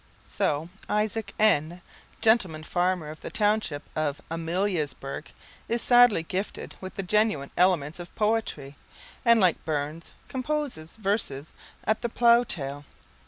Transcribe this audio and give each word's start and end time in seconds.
So 0.25 0.69
Isaac 0.89 1.31
N, 1.37 1.79
gentleman 2.21 2.63
farmer 2.63 3.11
of 3.11 3.21
the 3.21 3.29
township 3.29 3.83
of 3.95 4.19
Ameliasburgh, 4.31 5.27
is 5.69 5.83
sadly 5.83 6.23
gifted 6.23 6.75
with 6.81 6.95
the 6.95 7.03
genuine 7.03 7.51
elements 7.55 7.99
of 7.99 8.15
poetry, 8.15 8.77
and, 9.23 9.39
like 9.39 9.63
Burns, 9.63 10.11
composes 10.27 10.95
verses 10.95 11.53
at 11.83 12.01
the 12.01 12.09
plough 12.09 12.43
tail. 12.45 12.83